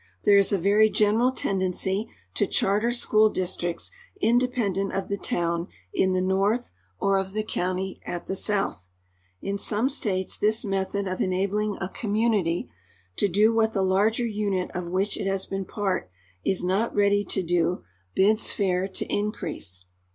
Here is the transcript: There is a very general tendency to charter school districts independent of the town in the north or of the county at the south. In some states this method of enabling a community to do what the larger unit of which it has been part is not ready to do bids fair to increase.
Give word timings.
There 0.23 0.37
is 0.39 0.51
a 0.51 0.57
very 0.57 0.89
general 0.89 1.31
tendency 1.31 2.09
to 2.33 2.47
charter 2.47 2.89
school 2.91 3.29
districts 3.29 3.91
independent 4.19 4.93
of 4.93 5.09
the 5.09 5.17
town 5.17 5.67
in 5.93 6.13
the 6.13 6.21
north 6.23 6.71
or 6.99 7.19
of 7.19 7.33
the 7.33 7.43
county 7.43 8.01
at 8.03 8.25
the 8.25 8.35
south. 8.35 8.89
In 9.43 9.59
some 9.59 9.89
states 9.89 10.39
this 10.39 10.65
method 10.65 11.07
of 11.07 11.21
enabling 11.21 11.77
a 11.79 11.87
community 11.87 12.67
to 13.17 13.27
do 13.27 13.53
what 13.53 13.73
the 13.73 13.83
larger 13.83 14.25
unit 14.25 14.71
of 14.73 14.87
which 14.89 15.17
it 15.19 15.27
has 15.27 15.45
been 15.45 15.65
part 15.65 16.09
is 16.43 16.63
not 16.63 16.95
ready 16.95 17.23
to 17.25 17.43
do 17.43 17.83
bids 18.15 18.51
fair 18.51 18.87
to 18.87 19.05
increase. 19.05 19.85